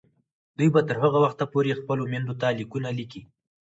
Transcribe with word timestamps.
دوی 0.57 0.69
به 0.73 0.81
تر 0.87 0.97
هغه 1.03 1.17
وخته 1.25 1.43
پورې 1.53 1.79
خپلو 1.81 2.03
میندو 2.11 2.35
ته 2.41 2.47
لیکونه 2.59 2.89
لیکي. 2.97 3.21